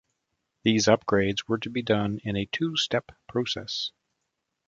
These 0.63 0.87
upgrades 0.87 1.47
were 1.47 1.59
to 1.59 1.69
be 1.69 1.83
done 1.83 2.19
in 2.23 2.35
a 2.35 2.47
two-step 2.47 3.11
process. 3.27 3.91